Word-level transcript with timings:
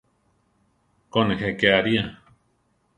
Ko, 1.11 1.25
nejé 1.33 1.55
ké 1.61 1.73
aria! 1.77 2.11